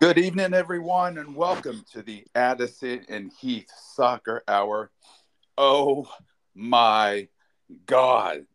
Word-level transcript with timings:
Good 0.00 0.16
evening, 0.16 0.54
everyone, 0.54 1.18
and 1.18 1.36
welcome 1.36 1.84
to 1.92 2.00
the 2.00 2.24
Addison 2.34 3.04
and 3.10 3.30
Heath 3.38 3.70
Soccer 3.76 4.42
Hour. 4.48 4.90
Oh 5.58 6.08
my 6.54 7.28
God. 7.84 8.46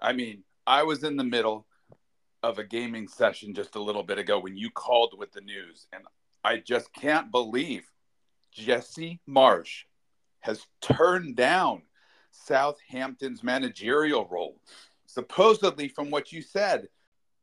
I 0.00 0.12
mean, 0.12 0.42
I 0.66 0.82
was 0.82 1.04
in 1.04 1.16
the 1.16 1.22
middle 1.22 1.68
of 2.42 2.58
a 2.58 2.64
gaming 2.64 3.06
session 3.06 3.54
just 3.54 3.76
a 3.76 3.80
little 3.80 4.02
bit 4.02 4.18
ago 4.18 4.40
when 4.40 4.56
you 4.56 4.70
called 4.70 5.14
with 5.16 5.30
the 5.30 5.40
news, 5.40 5.86
and 5.92 6.02
I 6.42 6.56
just 6.56 6.92
can't 6.92 7.30
believe 7.30 7.84
Jesse 8.50 9.20
Marsch 9.28 9.84
has 10.40 10.66
turned 10.80 11.36
down 11.36 11.82
Southampton's 12.32 13.44
managerial 13.44 14.26
role. 14.28 14.58
Supposedly, 15.06 15.86
from 15.86 16.10
what 16.10 16.32
you 16.32 16.42
said, 16.42 16.88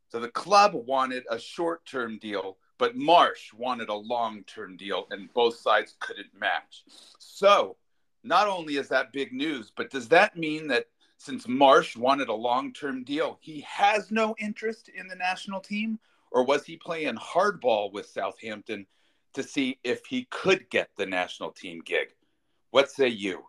so 0.09 0.19
the 0.19 0.27
club 0.27 0.73
wanted 0.73 1.23
a 1.31 1.39
short 1.39 1.85
term 1.85 2.17
deal 2.17 2.57
but 2.79 2.97
Marsch 2.97 3.53
wanted 3.53 3.89
a 3.89 3.93
long 3.93 4.43
term 4.45 4.75
deal, 4.75 5.05
and 5.11 5.31
both 5.33 5.57
sides 5.57 5.95
couldn't 5.99 6.33
match. 6.33 6.83
So, 7.19 7.75
not 8.23 8.47
only 8.47 8.77
is 8.77 8.87
that 8.87 9.13
big 9.13 9.31
news, 9.31 9.71
but 9.75 9.91
does 9.91 10.07
that 10.07 10.35
mean 10.35 10.67
that 10.69 10.87
since 11.17 11.45
Marsch 11.45 11.95
wanted 11.95 12.29
a 12.29 12.33
long 12.33 12.73
term 12.73 13.03
deal, 13.03 13.37
he 13.41 13.61
has 13.61 14.09
no 14.09 14.33
interest 14.39 14.89
in 14.89 15.07
the 15.07 15.15
national 15.15 15.59
team? 15.59 15.99
Or 16.31 16.43
was 16.43 16.65
he 16.65 16.77
playing 16.77 17.15
hardball 17.15 17.91
with 17.91 18.07
Southampton 18.07 18.87
to 19.33 19.43
see 19.43 19.77
if 19.83 20.05
he 20.05 20.25
could 20.31 20.69
get 20.69 20.89
the 20.95 21.05
national 21.05 21.51
team 21.51 21.81
gig? 21.85 22.13
What 22.71 22.89
say 22.89 23.09
you? 23.09 23.43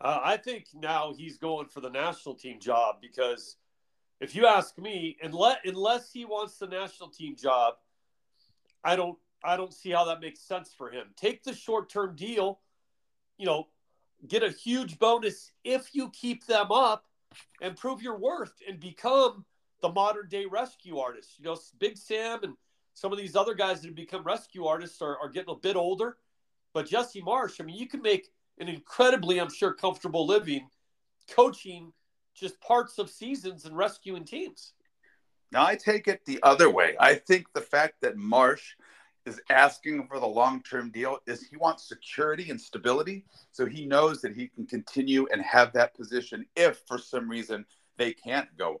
Uh, 0.00 0.20
I 0.22 0.36
think 0.38 0.66
now 0.74 1.12
he's 1.16 1.36
going 1.36 1.66
for 1.66 1.80
the 1.80 1.90
national 1.90 2.36
team 2.36 2.58
job 2.58 2.96
because 3.00 3.56
if 4.20 4.34
you 4.34 4.46
ask 4.46 4.78
me, 4.78 5.16
unless, 5.22 5.58
unless 5.64 6.12
he 6.12 6.24
wants 6.24 6.58
the 6.58 6.66
national 6.66 7.10
team 7.10 7.36
job, 7.36 7.74
I 8.84 8.96
don't 8.96 9.18
I 9.42 9.56
don't 9.56 9.74
see 9.74 9.90
how 9.90 10.04
that 10.06 10.20
makes 10.20 10.40
sense 10.40 10.72
for 10.76 10.90
him. 10.90 11.08
Take 11.16 11.42
the 11.42 11.54
short 11.54 11.90
term 11.90 12.16
deal, 12.16 12.60
you 13.38 13.46
know, 13.46 13.68
get 14.26 14.42
a 14.42 14.50
huge 14.50 14.98
bonus 14.98 15.52
if 15.64 15.94
you 15.94 16.10
keep 16.10 16.46
them 16.46 16.72
up 16.72 17.04
and 17.60 17.76
prove 17.76 18.02
your 18.02 18.18
worth 18.18 18.54
and 18.68 18.80
become 18.80 19.44
the 19.82 19.88
modern 19.90 20.28
day 20.28 20.46
rescue 20.46 20.98
artist. 20.98 21.38
You 21.38 21.46
know, 21.46 21.58
Big 21.78 21.98
Sam 21.98 22.40
and 22.42 22.54
some 22.94 23.12
of 23.12 23.18
these 23.18 23.36
other 23.36 23.54
guys 23.54 23.80
that 23.80 23.88
have 23.88 23.96
become 23.96 24.22
rescue 24.22 24.66
artists 24.66 25.02
are, 25.02 25.18
are 25.18 25.28
getting 25.28 25.52
a 25.52 25.58
bit 25.58 25.76
older. 25.76 26.16
But 26.72 26.88
Jesse 26.88 27.20
Marsch, 27.20 27.60
I 27.60 27.64
mean, 27.64 27.76
you 27.76 27.86
can 27.86 28.02
make 28.02 28.30
an 28.58 28.68
incredibly, 28.68 29.40
I'm 29.40 29.52
sure, 29.52 29.74
comfortable 29.74 30.26
living 30.26 30.68
coaching 31.30 31.92
just 32.34 32.60
parts 32.60 32.98
of 32.98 33.10
seasons 33.10 33.64
and 33.64 33.76
rescuing 33.76 34.24
teams. 34.24 34.72
Now, 35.52 35.64
I 35.64 35.76
take 35.76 36.08
it 36.08 36.24
the 36.24 36.40
other 36.42 36.68
way. 36.68 36.96
I 36.98 37.14
think 37.14 37.46
the 37.52 37.60
fact 37.60 38.00
that 38.02 38.16
Marsch 38.16 38.74
is 39.26 39.40
asking 39.50 40.06
for 40.06 40.20
the 40.20 40.26
long 40.26 40.62
term 40.62 40.90
deal 40.90 41.18
is 41.26 41.42
he 41.42 41.56
wants 41.56 41.88
security 41.88 42.50
and 42.50 42.60
stability. 42.60 43.24
So 43.52 43.66
he 43.66 43.86
knows 43.86 44.20
that 44.22 44.34
he 44.34 44.48
can 44.48 44.66
continue 44.66 45.26
and 45.32 45.40
have 45.42 45.72
that 45.72 45.94
position 45.94 46.46
if 46.56 46.82
for 46.86 46.98
some 46.98 47.28
reason 47.28 47.64
they 47.96 48.12
can't 48.12 48.48
go 48.56 48.80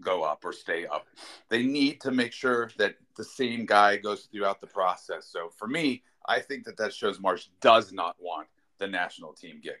go 0.00 0.22
up 0.22 0.44
or 0.44 0.52
stay 0.52 0.86
up. 0.86 1.06
They 1.48 1.62
need 1.62 2.00
to 2.00 2.10
make 2.10 2.32
sure 2.32 2.70
that 2.78 2.96
the 3.16 3.24
same 3.24 3.64
guy 3.64 3.96
goes 3.96 4.28
throughout 4.32 4.60
the 4.60 4.66
process. 4.66 5.28
So 5.30 5.50
for 5.56 5.68
me, 5.68 6.02
I 6.26 6.40
think 6.40 6.64
that 6.64 6.76
that 6.78 6.92
shows 6.92 7.18
Marsch 7.18 7.48
does 7.60 7.92
not 7.92 8.16
want 8.18 8.48
the 8.78 8.88
national 8.88 9.34
team 9.34 9.60
gig. 9.62 9.78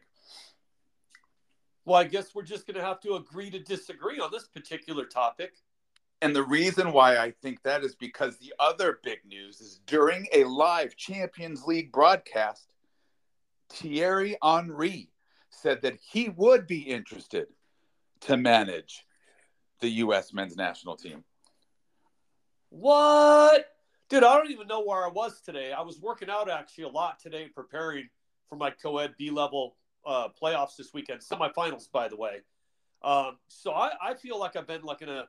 Well, 1.84 2.00
I 2.00 2.04
guess 2.04 2.34
we're 2.34 2.42
just 2.42 2.66
going 2.66 2.76
to 2.76 2.84
have 2.84 3.00
to 3.00 3.16
agree 3.16 3.50
to 3.50 3.58
disagree 3.58 4.18
on 4.18 4.30
this 4.30 4.46
particular 4.46 5.04
topic. 5.04 5.54
And 6.22 6.34
the 6.34 6.42
reason 6.42 6.92
why 6.92 7.18
I 7.18 7.32
think 7.42 7.62
that 7.62 7.84
is 7.84 7.94
because 7.94 8.38
the 8.38 8.54
other 8.58 8.98
big 9.02 9.18
news 9.26 9.60
is 9.60 9.80
during 9.86 10.26
a 10.32 10.44
live 10.44 10.96
Champions 10.96 11.64
League 11.64 11.92
broadcast, 11.92 12.66
Thierry 13.68 14.36
Henry 14.42 15.10
said 15.50 15.82
that 15.82 15.96
he 15.96 16.30
would 16.30 16.66
be 16.66 16.80
interested 16.80 17.48
to 18.20 18.36
manage 18.36 19.04
the 19.80 19.88
U.S. 19.88 20.32
men's 20.32 20.56
national 20.56 20.96
team. 20.96 21.24
What? 22.70 23.66
Dude, 24.08 24.24
I 24.24 24.36
don't 24.36 24.50
even 24.50 24.66
know 24.66 24.82
where 24.82 25.04
I 25.04 25.08
was 25.08 25.40
today. 25.40 25.72
I 25.72 25.82
was 25.82 26.00
working 26.00 26.30
out 26.30 26.50
actually 26.50 26.84
a 26.84 26.88
lot 26.88 27.18
today, 27.18 27.48
preparing 27.54 28.08
for 28.48 28.56
my 28.56 28.70
co 28.70 28.98
ed 28.98 29.14
B 29.18 29.30
level 29.30 29.76
uh, 30.06 30.28
playoffs 30.40 30.76
this 30.76 30.92
weekend, 30.92 31.20
semifinals, 31.20 31.90
by 31.90 32.08
the 32.08 32.16
way. 32.16 32.40
Um, 33.02 33.38
so 33.48 33.72
I, 33.72 33.92
I 34.02 34.14
feel 34.14 34.38
like 34.38 34.56
I've 34.56 34.66
been 34.66 34.82
like 34.82 35.02
in 35.02 35.08
a 35.08 35.24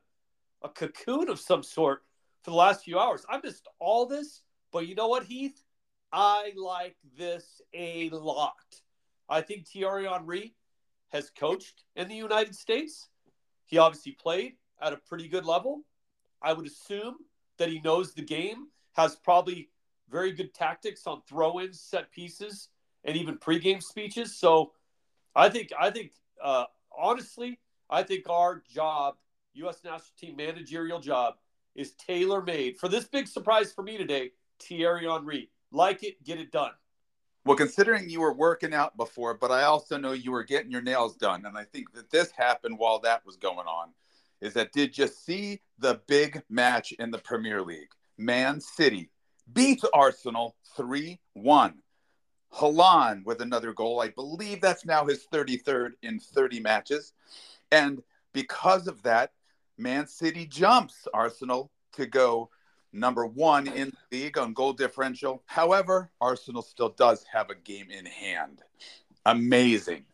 a 0.64 0.70
cocoon 0.70 1.30
of 1.30 1.40
some 1.40 1.64
sort 1.64 2.04
for 2.44 2.52
the 2.52 2.58
last 2.58 2.84
few 2.84 3.00
hours. 3.00 3.26
I 3.30 3.40
missed 3.44 3.68
all 3.80 4.06
this, 4.06 4.42
but 4.72 4.88
you 4.88 4.96
know 4.96 5.08
what, 5.08 5.24
Heath? 5.24 5.64
I 6.12 6.54
like 6.56 6.96
this 7.18 7.62
a 7.74 8.10
lot. 8.10 8.54
I 9.28 9.42
think 9.42 9.68
Thierry 9.68 10.06
Henry 10.06 10.54
has 11.12 11.30
coached 11.30 11.84
in 11.96 12.08
the 12.08 12.16
United 12.16 12.56
States. 12.56 13.10
He 13.66 13.78
obviously 13.78 14.14
played 14.14 14.54
at 14.82 14.94
a 14.94 14.98
pretty 14.98 15.28
good 15.28 15.46
level. 15.46 15.82
I 16.42 16.54
would 16.54 16.68
assume 16.68 17.16
that 17.58 17.70
he 17.70 17.80
knows 17.82 18.14
the 18.14 18.22
game, 18.22 18.68
has 18.94 19.16
probably 19.16 19.70
very 20.10 20.32
good 20.32 20.54
tactics 20.54 21.08
on 21.08 21.22
throw-ins, 21.28 21.82
set 21.82 22.12
pieces, 22.12 22.70
and 23.04 23.18
even 23.18 23.38
pregame 23.38 23.82
speeches. 23.82 24.36
So, 24.36 24.74
I 25.36 25.50
think 25.50 25.72
I 25.78 25.90
think 25.92 26.12
uh, 26.42 26.66
honestly, 26.98 27.60
I 27.90 28.04
think 28.04 28.30
our 28.30 28.64
job 28.74 29.16
U.S. 29.56 29.80
national 29.84 30.02
team 30.20 30.36
managerial 30.36 31.00
job 31.00 31.36
is 31.76 31.94
tailor 31.94 32.42
made 32.42 32.78
for 32.78 32.88
this 32.88 33.06
big 33.06 33.28
surprise 33.28 33.72
for 33.72 33.84
me 33.84 33.98
today. 33.98 34.32
Thierry 34.60 35.06
Henry, 35.08 35.50
like 35.72 36.04
it, 36.04 36.24
get 36.24 36.40
it 36.40 36.52
done. 36.52 36.72
Well, 37.46 37.58
considering 37.58 38.10
you 38.10 38.22
were 38.22 38.34
working 38.34 38.74
out 38.74 38.98
before, 38.98 39.36
but 39.36 39.52
I 39.52 39.64
also 39.64 39.98
know 39.98 40.14
you 40.14 40.32
were 40.32 40.44
getting 40.44 40.72
your 40.72 40.82
nails 40.82 41.16
done, 41.16 41.46
and 41.46 41.58
I 41.58 41.64
think 41.64 41.94
that 41.94 42.10
this 42.10 42.32
happened 42.32 42.80
while 42.80 43.00
that 43.00 43.26
was 43.26 43.36
going 43.38 43.68
on. 43.68 43.90
Is 44.42 44.54
that 44.54 44.72
did 44.72 44.98
you 44.98 45.08
see 45.08 45.62
the 45.80 46.02
big 46.08 46.42
match 46.50 46.92
in 46.94 47.12
the 47.12 47.18
Premier 47.18 47.62
League? 47.62 47.90
Man 48.18 48.60
City 48.60 49.10
beats 49.52 49.86
Arsenal 49.94 50.56
3 50.76 51.20
1. 51.34 51.74
Haaland 52.54 53.26
with 53.26 53.42
another 53.42 53.74
goal. 53.74 54.02
I 54.02 54.10
believe 54.10 54.62
that's 54.62 54.86
now 54.86 55.06
his 55.06 55.26
33rd 55.32 55.92
in 56.02 56.20
30 56.20 56.62
matches. 56.62 57.14
And 57.72 58.02
because 58.34 58.88
of 58.88 59.04
that, 59.04 59.32
Man 59.78 60.08
City 60.08 60.46
jumps 60.46 61.08
Arsenal 61.14 61.72
to 61.94 62.06
go 62.06 62.50
number 62.94 63.26
one 63.26 63.68
in 63.68 63.92
the 64.10 64.18
league 64.18 64.38
on 64.38 64.54
goal 64.54 64.74
differential. 64.74 65.44
However, 65.46 66.12
Arsenal 66.22 66.62
still 66.62 66.90
does 66.90 67.26
have 67.32 67.50
a 67.50 67.56
game 67.56 67.92
in 67.92 68.06
hand. 68.06 68.62
Amazing. 69.26 70.06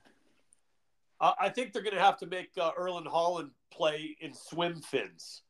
I 1.20 1.50
think 1.50 1.72
they're 1.72 1.84
going 1.84 1.96
to 1.96 2.02
have 2.02 2.18
to 2.18 2.26
make 2.26 2.50
uh, 2.60 2.72
Erling 2.76 3.06
Haaland 3.06 3.52
play 3.72 4.18
in 4.22 4.34
swim 4.34 4.82
fins 4.82 5.44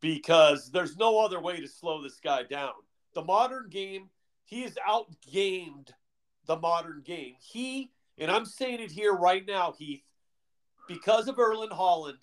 because 0.00 0.70
there's 0.70 0.98
no 0.98 1.18
other 1.18 1.40
way 1.40 1.58
to 1.58 1.68
slow 1.68 2.02
this 2.02 2.20
guy 2.20 2.42
down. 2.42 2.72
The 3.14 3.24
modern 3.24 3.70
game, 3.70 4.10
he 4.44 4.62
has 4.62 4.76
outgamed 4.86 5.88
the 6.44 6.56
modern 6.56 7.00
game. 7.02 7.34
He, 7.40 7.90
and 8.18 8.30
I'm 8.30 8.44
saying 8.44 8.80
it 8.80 8.90
here 8.90 9.14
right 9.14 9.46
now, 9.46 9.72
Heath, 9.78 10.02
because 10.86 11.28
of 11.28 11.38
Erling 11.38 11.70
Haaland, 11.70 12.18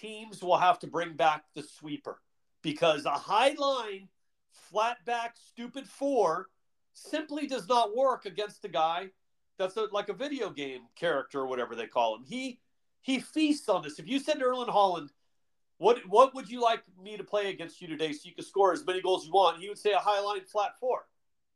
teams 0.00 0.42
will 0.42 0.56
have 0.56 0.78
to 0.80 0.86
bring 0.86 1.14
back 1.14 1.44
the 1.54 1.62
sweeper 1.62 2.20
because 2.62 3.04
a 3.04 3.10
high 3.10 3.54
line, 3.58 4.08
flat 4.52 5.04
back, 5.04 5.36
stupid 5.36 5.86
four 5.86 6.48
simply 6.92 7.46
does 7.46 7.68
not 7.68 7.96
work 7.96 8.26
against 8.26 8.64
a 8.64 8.68
guy 8.68 9.08
that's 9.58 9.76
a, 9.76 9.86
like 9.92 10.08
a 10.08 10.14
video 10.14 10.50
game 10.50 10.82
character 10.96 11.40
or 11.40 11.46
whatever 11.46 11.74
they 11.74 11.86
call 11.86 12.16
him. 12.16 12.24
He 12.24 12.60
he 13.02 13.20
feasts 13.20 13.68
on 13.68 13.82
this. 13.82 13.98
If 13.98 14.08
you 14.08 14.18
said 14.18 14.38
to 14.38 14.44
Erling 14.44 14.68
Haaland, 14.68 15.10
what 15.78 15.98
what 16.08 16.34
would 16.34 16.48
you 16.48 16.60
like 16.60 16.82
me 17.02 17.16
to 17.16 17.24
play 17.24 17.50
against 17.50 17.80
you 17.80 17.88
today 17.88 18.12
so 18.12 18.20
you 18.24 18.34
can 18.34 18.44
score 18.44 18.72
as 18.72 18.84
many 18.84 19.00
goals 19.00 19.22
as 19.22 19.26
you 19.26 19.32
want? 19.32 19.60
He 19.60 19.68
would 19.68 19.78
say 19.78 19.92
a 19.92 19.98
high 19.98 20.20
line 20.20 20.44
flat 20.44 20.72
four. 20.80 21.06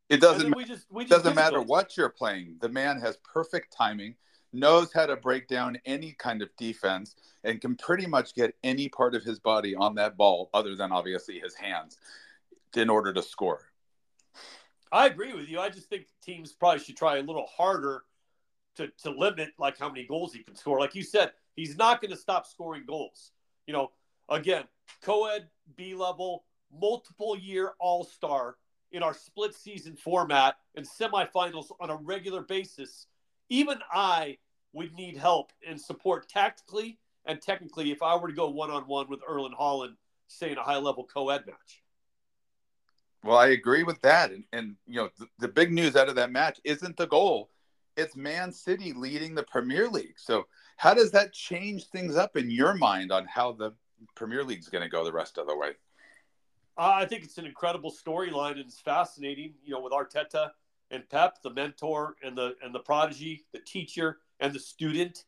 It 0.08 0.20
doesn't. 0.20 0.56
We 0.56 0.64
just, 0.64 0.86
we 0.90 1.04
just 1.04 1.22
doesn't 1.22 1.36
matter 1.36 1.60
what 1.60 1.96
you're 1.96 2.08
playing. 2.08 2.56
The 2.60 2.68
man 2.68 2.98
has 3.00 3.18
perfect 3.18 3.74
timing 3.76 4.14
knows 4.52 4.92
how 4.92 5.06
to 5.06 5.16
break 5.16 5.48
down 5.48 5.78
any 5.84 6.12
kind 6.12 6.42
of 6.42 6.48
defense 6.56 7.16
and 7.44 7.60
can 7.60 7.76
pretty 7.76 8.06
much 8.06 8.34
get 8.34 8.54
any 8.64 8.88
part 8.88 9.14
of 9.14 9.22
his 9.22 9.38
body 9.38 9.74
on 9.74 9.94
that 9.96 10.16
ball 10.16 10.50
other 10.54 10.74
than 10.74 10.92
obviously 10.92 11.38
his 11.38 11.54
hands 11.54 11.98
in 12.74 12.88
order 12.88 13.12
to 13.12 13.22
score. 13.22 13.62
I 14.90 15.06
agree 15.06 15.34
with 15.34 15.48
you. 15.48 15.60
I 15.60 15.68
just 15.68 15.88
think 15.88 16.06
teams 16.22 16.52
probably 16.52 16.80
should 16.80 16.96
try 16.96 17.18
a 17.18 17.22
little 17.22 17.46
harder 17.46 18.04
to, 18.76 18.88
to 19.02 19.10
limit 19.10 19.50
like 19.58 19.78
how 19.78 19.88
many 19.88 20.04
goals 20.04 20.32
he 20.32 20.42
can 20.42 20.54
score. 20.54 20.80
Like 20.80 20.94
you 20.94 21.02
said, 21.02 21.32
he's 21.56 21.76
not 21.76 22.00
going 22.00 22.10
to 22.10 22.16
stop 22.16 22.46
scoring 22.46 22.84
goals. 22.86 23.32
You 23.66 23.74
know, 23.74 23.90
again, 24.28 24.64
co-ed 25.02 25.48
B 25.76 25.94
level, 25.94 26.44
multiple 26.72 27.36
year 27.36 27.72
all-star 27.78 28.56
in 28.92 29.02
our 29.02 29.12
split 29.12 29.54
season 29.54 29.96
format 29.96 30.56
and 30.74 30.86
semifinals 30.86 31.66
on 31.80 31.90
a 31.90 31.96
regular 31.96 32.40
basis 32.40 33.06
even 33.48 33.78
I 33.92 34.38
would 34.72 34.94
need 34.94 35.16
help 35.16 35.52
and 35.66 35.80
support 35.80 36.28
tactically 36.28 36.98
and 37.24 37.40
technically 37.40 37.90
if 37.90 38.02
I 38.02 38.16
were 38.16 38.28
to 38.28 38.34
go 38.34 38.48
one 38.48 38.70
on 38.70 38.82
one 38.84 39.08
with 39.08 39.20
Erling 39.26 39.54
Haaland, 39.58 39.94
say 40.28 40.50
in 40.50 40.58
a 40.58 40.62
high 40.62 40.78
level 40.78 41.04
co 41.04 41.28
ed 41.28 41.46
match. 41.46 41.82
Well, 43.22 43.36
I 43.36 43.48
agree 43.48 43.82
with 43.82 44.00
that. 44.02 44.30
And, 44.30 44.44
and 44.52 44.76
you 44.86 44.96
know, 44.96 45.10
the, 45.18 45.26
the 45.38 45.48
big 45.48 45.72
news 45.72 45.96
out 45.96 46.08
of 46.08 46.14
that 46.16 46.30
match 46.32 46.60
isn't 46.64 46.96
the 46.96 47.06
goal, 47.06 47.50
it's 47.96 48.16
Man 48.16 48.52
City 48.52 48.92
leading 48.92 49.34
the 49.34 49.42
Premier 49.42 49.88
League. 49.88 50.18
So, 50.18 50.46
how 50.76 50.94
does 50.94 51.10
that 51.10 51.32
change 51.32 51.86
things 51.88 52.16
up 52.16 52.36
in 52.36 52.50
your 52.50 52.74
mind 52.74 53.10
on 53.10 53.26
how 53.26 53.52
the 53.52 53.72
Premier 54.14 54.44
League 54.44 54.60
is 54.60 54.68
going 54.68 54.84
to 54.84 54.88
go 54.88 55.04
the 55.04 55.12
rest 55.12 55.36
of 55.36 55.48
the 55.48 55.56
way? 55.56 55.70
Uh, 56.78 56.92
I 56.94 57.06
think 57.06 57.24
it's 57.24 57.38
an 57.38 57.46
incredible 57.46 57.92
storyline 57.92 58.52
and 58.52 58.60
it's 58.60 58.80
fascinating. 58.80 59.54
You 59.64 59.74
know, 59.74 59.80
with 59.80 59.92
Arteta 59.92 60.50
and 60.90 61.08
Pep, 61.08 61.42
the 61.42 61.50
mentor 61.50 62.16
and 62.22 62.36
the 62.36 62.56
and 62.62 62.74
the 62.74 62.80
prodigy, 62.80 63.44
the 63.52 63.60
teacher 63.60 64.18
and 64.40 64.52
the 64.52 64.58
student. 64.58 65.24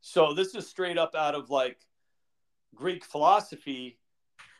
So 0.00 0.34
this 0.34 0.54
is 0.54 0.66
straight 0.66 0.98
up 0.98 1.14
out 1.14 1.34
of 1.34 1.50
like 1.50 1.78
Greek 2.74 3.04
philosophy 3.04 3.98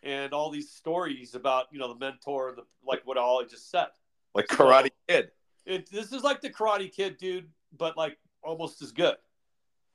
and 0.03 0.33
all 0.33 0.51
these 0.51 0.71
stories 0.71 1.35
about 1.35 1.67
you 1.73 1.79
know 1.79 1.93
the 1.93 1.99
mentor 1.99 2.53
the 2.57 2.63
like 2.87 3.01
what 3.05 3.17
all 3.17 3.43
I 3.43 3.45
just 3.47 3.71
said. 3.71 3.89
Like 4.35 4.47
Karate 4.47 4.85
so, 4.85 4.91
Kid. 5.09 5.31
It, 5.65 5.91
this 5.91 6.13
is 6.13 6.23
like 6.23 6.41
the 6.41 6.51
Karate 6.51 6.91
Kid, 6.91 7.19
dude, 7.19 7.49
but 7.77 7.97
like 7.97 8.19
almost 8.43 8.83
as 8.83 8.93
good. 8.93 9.17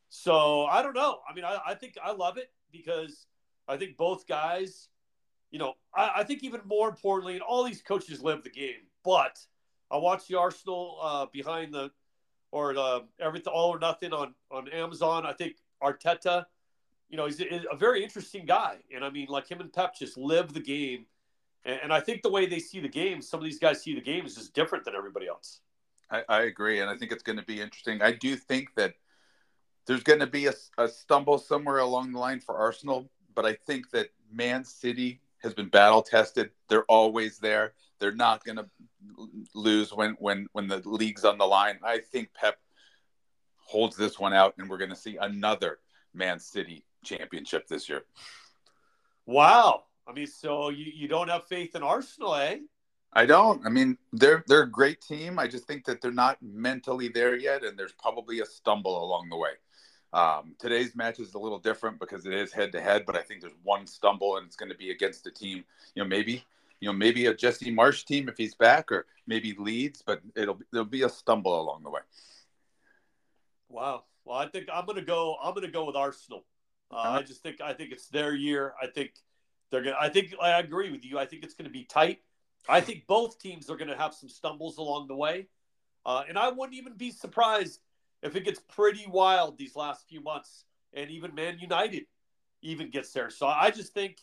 So 0.10 0.66
I 0.66 0.82
don't 0.82 0.96
know. 0.96 1.20
I 1.30 1.34
mean, 1.34 1.44
I, 1.44 1.60
I 1.68 1.74
think 1.74 1.96
I 2.04 2.14
love 2.14 2.38
it 2.38 2.52
because 2.72 3.26
I 3.68 3.78
think 3.78 3.98
both 3.98 4.28
guys 4.28 4.88
you 5.52 5.60
know, 5.60 5.76
I, 5.96 6.12
I, 6.18 6.24
think 6.24 6.44
even 6.44 6.62
more 6.66 6.90
importantly, 6.90 7.34
and 7.34 7.42
all 7.42 7.64
these 7.64 7.82
coaches 7.82 8.22
live 8.22 8.44
the 8.44 8.50
game. 8.50 8.88
But 9.04 9.40
I 9.90 9.98
watched 9.98 10.28
the 10.28 10.38
Arsenal 10.38 11.00
uh, 11.02 11.26
behind 11.32 11.74
the 11.74 11.92
or 12.52 12.78
uh, 12.78 13.00
everything 13.20 13.54
all 13.54 13.70
or 13.76 13.80
nothing 13.80 14.14
on 14.14 14.34
on 14.52 14.68
Amazon. 14.70 15.26
I 15.26 15.34
think 15.34 15.58
Arteta, 15.82 16.46
you 17.10 17.18
know, 17.18 17.26
he's 17.26 17.42
a, 17.42 17.64
a 17.72 17.76
very 17.76 18.04
interesting 18.04 18.46
guy, 18.46 18.78
and 18.94 19.04
I 19.04 19.10
mean, 19.10 19.28
like 19.30 19.48
him 19.48 19.60
and 19.60 19.72
Pep 19.72 19.96
just 19.98 20.18
live 20.18 20.54
the 20.54 20.60
game. 20.60 21.06
And, 21.66 21.80
and 21.84 21.94
I 21.94 22.00
think 22.00 22.22
the 22.22 22.30
way 22.30 22.46
they 22.46 22.60
see 22.60 22.80
the 22.80 22.90
game, 22.90 23.22
some 23.22 23.40
of 23.40 23.44
these 23.44 23.60
guys 23.60 23.82
see 23.82 23.94
the 23.96 24.02
game 24.02 24.26
is 24.26 24.36
just 24.36 24.54
different 24.54 24.86
than 24.86 24.96
everybody 24.96 25.28
else. 25.28 25.60
I, 26.10 26.24
I 26.30 26.42
agree, 26.44 26.80
and 26.80 26.90
I 26.90 26.96
think 26.98 27.12
it's 27.12 27.24
going 27.24 27.38
to 27.38 27.46
be 27.46 27.62
interesting. 27.62 28.02
I 28.02 28.14
do 28.14 28.36
think 28.36 28.74
that 28.76 28.94
there's 29.86 30.04
going 30.04 30.20
to 30.20 30.28
be 30.28 30.48
a, 30.48 30.54
a 30.78 30.88
stumble 30.88 31.38
somewhere 31.38 31.80
along 31.80 32.14
the 32.14 32.20
line 32.20 32.40
for 32.40 32.56
Arsenal, 32.56 33.10
but 33.36 33.46
I 33.46 33.54
think 33.54 33.90
that 33.92 34.10
Man 34.32 34.64
City 34.64 35.22
has 35.48 35.56
been 35.56 35.70
battle 35.70 36.02
tested. 36.02 36.52
They're 36.70 36.86
always 36.86 37.40
there. 37.40 37.74
They're 38.00 38.12
not 38.14 38.44
going 38.44 38.58
to 38.58 38.68
lose 39.56 39.92
when 39.92 40.16
when 40.20 40.48
when 40.52 40.68
the 40.68 40.82
league's 40.86 41.26
on 41.26 41.38
the 41.38 41.46
line. 41.46 41.80
I 41.84 42.00
think 42.00 42.30
Pep 42.34 42.58
holds 43.58 43.96
this 43.96 44.20
one 44.20 44.34
out, 44.34 44.54
and 44.58 44.70
we're 44.70 44.78
going 44.78 44.92
to 44.92 44.96
see 44.96 45.18
another 45.20 45.80
Man 46.14 46.40
City 46.40 46.86
championship 47.04 47.68
this 47.68 47.90
year. 47.90 48.04
Wow. 49.26 49.84
I 50.08 50.14
mean, 50.14 50.28
so 50.28 50.70
you, 50.70 50.86
you 50.94 51.08
don't 51.08 51.30
have 51.30 51.46
faith 51.48 51.76
in 51.76 51.84
Arsenal, 51.84 52.36
eh? 52.36 52.60
I 53.14 53.26
don't. 53.26 53.66
I 53.66 53.70
mean, 53.70 53.98
they're 54.14 54.44
they're 54.48 54.64
a 54.64 54.72
great 54.72 55.02
team. 55.02 55.40
I 55.40 55.48
just 55.48 55.66
think 55.66 55.86
that 55.86 56.02
they're 56.02 56.12
not 56.12 56.38
mentally 56.42 57.08
there 57.08 57.36
yet, 57.36 57.64
and 57.64 57.80
there's 57.80 57.94
probably 57.94 58.42
a 58.42 58.46
stumble 58.46 59.04
along 59.04 59.30
the 59.30 59.38
way. 59.38 59.52
Um, 60.18 60.56
today's 60.58 60.96
match 60.96 61.20
is 61.20 61.36
a 61.36 61.38
little 61.38 61.60
different 61.60 62.00
because 62.00 62.26
it 62.26 62.34
is 62.34 62.52
head 62.52 62.72
to 62.72 62.82
head, 62.82 63.06
but 63.06 63.16
I 63.16 63.22
think 63.22 63.40
there's 63.40 63.54
one 63.62 63.86
stumble 63.86 64.38
and 64.38 64.48
it's 64.48 64.56
going 64.56 64.72
to 64.72 64.78
be 64.78 64.90
against 64.90 65.28
a 65.28 65.32
team, 65.32 65.64
you 65.94 66.02
know, 66.02 66.10
maybe, 66.10 66.44
you 66.80 66.90
know, 66.90 66.94
maybe 66.94 67.28
a 67.28 67.36
Jesse 67.36 67.72
Marsch 67.72 68.04
team 68.04 68.28
if 68.28 68.36
he's 68.36 68.56
back, 68.56 68.92
or 68.92 69.06
maybe 69.28 69.56
Leeds, 69.60 70.02
but 70.04 70.22
it'll 70.36 70.58
there'll 70.72 70.88
be 70.88 71.04
a 71.04 71.10
stumble 71.10 71.62
along 71.62 71.84
the 71.84 71.92
way. 71.92 72.02
Wow. 73.70 74.06
Well, 74.26 74.40
I 74.40 74.48
think 74.48 74.70
I'm 74.74 74.88
going 74.88 74.98
to 74.98 75.06
go. 75.06 75.38
I'm 75.40 75.54
going 75.54 75.68
to 75.68 75.72
go 75.72 75.86
with 75.86 75.96
Arsenal. 75.96 76.46
Uh, 76.92 76.96
uh-huh. 76.96 77.20
I 77.20 77.22
just 77.22 77.44
think 77.44 77.62
I 77.62 77.74
think 77.74 77.92
it's 77.92 78.08
their 78.08 78.34
year. 78.34 78.74
I 78.82 78.88
think 78.88 79.12
they're 79.70 79.84
going. 79.84 79.96
to 79.96 80.02
I 80.02 80.10
think 80.10 80.34
I 80.42 80.58
agree 80.58 80.90
with 80.90 81.06
you. 81.06 81.20
I 81.20 81.28
think 81.28 81.44
it's 81.44 81.54
going 81.54 81.70
to 81.70 81.72
be 81.72 81.84
tight. 81.84 82.22
I 82.68 82.82
think 82.82 83.06
both 83.06 83.38
teams 83.38 83.70
are 83.70 83.78
going 83.78 83.92
to 83.92 83.98
have 83.98 84.16
some 84.16 84.30
stumbles 84.30 84.80
along 84.80 85.10
the 85.10 85.16
way, 85.16 85.48
uh, 86.08 86.24
and 86.28 86.40
I 86.40 86.50
wouldn't 86.50 86.76
even 86.76 86.94
be 86.94 87.12
surprised 87.12 87.82
if 88.28 88.36
it 88.36 88.46
gets 88.46 88.60
pretty 88.60 89.06
wild 89.08 89.58
these 89.58 89.76
last 89.76 90.08
few 90.08 90.22
months, 90.22 90.66
and 90.94 91.10
even 91.10 91.34
Man 91.34 91.58
United 91.60 92.06
even 92.62 92.90
gets 92.90 93.12
there. 93.12 93.30
So 93.30 93.48
I 93.48 93.72
just 93.72 93.94
think 93.94 94.18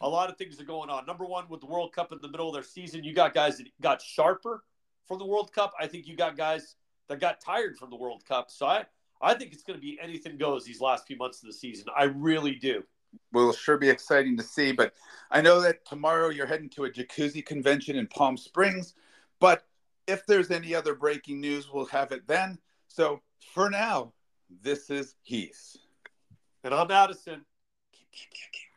a 0.00 0.08
lot 0.08 0.30
of 0.30 0.36
things 0.36 0.60
are 0.60 0.64
going 0.64 0.90
on. 0.90 1.06
Number 1.06 1.24
one, 1.24 1.48
with 1.48 1.60
the 1.60 1.66
World 1.66 1.92
Cup 1.92 2.12
in 2.12 2.18
the 2.20 2.28
middle 2.28 2.48
of 2.48 2.54
their 2.54 2.62
season, 2.62 3.04
you 3.04 3.14
got 3.14 3.34
guys 3.34 3.58
that 3.58 3.68
got 3.80 4.02
sharper 4.02 4.64
from 5.06 5.18
the 5.18 5.26
World 5.26 5.52
Cup. 5.52 5.72
I 5.78 5.86
think 5.86 6.06
you 6.06 6.16
got 6.16 6.36
guys 6.36 6.76
that 7.08 7.20
got 7.20 7.40
tired 7.40 7.76
from 7.76 7.90
the 7.90 7.96
World 7.96 8.24
Cup. 8.26 8.50
So 8.50 8.66
I, 8.66 8.84
I 9.20 9.34
think 9.34 9.52
it's 9.52 9.62
going 9.62 9.78
to 9.78 9.80
be 9.80 9.98
anything 10.00 10.38
goes 10.38 10.64
these 10.64 10.80
last 10.80 11.06
few 11.06 11.16
months 11.16 11.42
of 11.42 11.48
the 11.48 11.52
season. 11.52 11.86
I 11.96 12.04
really 12.04 12.54
do. 12.54 12.82
Well, 13.32 13.44
it'll 13.44 13.54
sure 13.54 13.76
be 13.76 13.90
exciting 13.90 14.36
to 14.36 14.42
see. 14.42 14.72
But 14.72 14.94
I 15.30 15.40
know 15.40 15.60
that 15.60 15.84
tomorrow 15.84 16.28
you're 16.30 16.46
heading 16.46 16.70
to 16.70 16.84
a 16.84 16.90
jacuzzi 16.90 17.44
convention 17.44 17.96
in 17.96 18.06
Palm 18.06 18.36
Springs. 18.36 18.94
But 19.40 19.64
if 20.06 20.26
there's 20.26 20.50
any 20.50 20.74
other 20.74 20.94
breaking 20.94 21.40
news, 21.40 21.68
we'll 21.72 21.86
have 21.86 22.12
it 22.12 22.26
then. 22.26 22.58
So 22.90 23.20
for 23.54 23.70
now, 23.70 24.12
this 24.62 24.90
is 24.90 25.14
Heath. 25.22 25.76
And 26.64 26.74
I'm 26.74 26.90
Addison. 26.90 27.44
Keep, 27.92 28.10
keep, 28.10 28.30
keep, 28.32 28.69